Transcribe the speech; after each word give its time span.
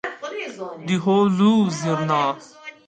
Diholû 0.85 1.53
zirna 1.77 2.21